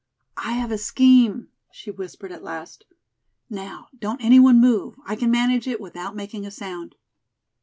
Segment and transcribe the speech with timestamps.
[0.37, 2.85] "I have a scheme," she whispered at last.
[3.51, 4.95] "Now, don't any one move.
[5.05, 6.95] I can manage it without making a sound."